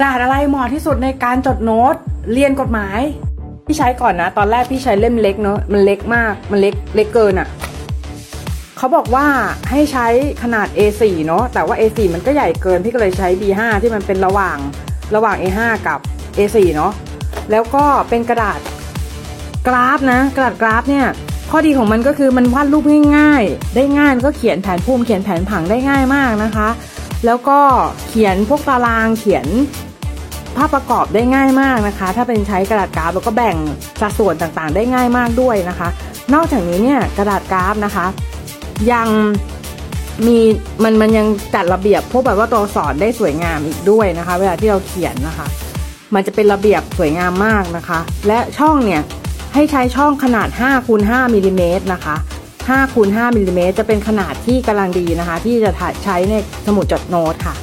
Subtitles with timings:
[0.00, 1.94] กระดาษอะไรเหมาะที่สุดในการจดโน้ต
[2.32, 3.00] เรียนกฎหมาย
[3.66, 7.48] พี่ใช้ก่อนนะ ตอนแรกพี่ใช้เล่มเล็กเนาะมันเล็กมากมันเล็กเล็กเกินอะ่ะ
[8.76, 9.26] เขาบอกว่า
[9.70, 10.06] ให้ใช้
[10.42, 14.58] ขนาด A4 เนาะแต่ว่า A4 มันก็ใหญ่เกิน พี่ก็เลยใช้ B5 ที่มันเป็นระหว่าง
[15.14, 15.98] ระหว่าง A5 กับ
[16.36, 16.92] A4 เนาะ
[17.50, 18.60] แล้วก็เป็นกระดาษ
[19.66, 21.06] กราฟนะ กระดาษกราฟเนี่ย
[21.50, 22.84] ข้อดีของมันก็คือมันวาดรูป
[23.16, 26.68] ง่ายๆ ได้ง่ายก็เขียนแผนภูมิเขียนแผนผังได้ง่ายมากนะคะ
[27.26, 27.60] แล้วก็
[28.08, 29.46] เขียนพวกตารางเขียน
[30.58, 33.56] ภาพประกอบได้ง่ายมากนะคะ ถ้าเป็นใช้กระดาษกราฟแล้วก็แบ่ง
[34.00, 35.88] สัดส่วนต่างๆ ได้ง่ายมากด้วยนะคะ
[36.34, 38.06] นอกจากนี้เนี่ยกระดาษกราฟนะคะ
[38.92, 39.08] ยัง
[40.26, 40.38] มี
[40.82, 45.46] มันมันยังจัดระเบียบพวกแบบว่าตัวอักษรได้สวยงามอีกด้วยนะคะ เวลาที่เราเขียนนะคะ
[46.14, 49.02] มันจะเป็นระเบียบสวยงามมากนะคะ และช่องเนี่ย
[49.54, 52.16] ให้ใช้ช่องขนาด5คูณ5มิลลิเมตรนะคะ
[52.54, 55.70] 5คูณ5มิลลิเมตรจะเป็นขนาดที่กำลังดีนะคะ ที่จะ
[56.04, 56.34] ใช้ใน
[56.66, 57.54] สมุดจดโน้ตค่ะ